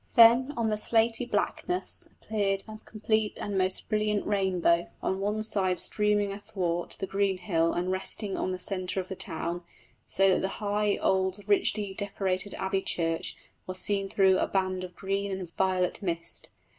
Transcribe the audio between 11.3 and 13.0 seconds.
richly decorated Abbey